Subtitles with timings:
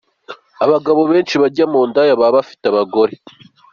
[0.65, 3.13] Abagabo benshi bajya mu ndaya baba bafite abagore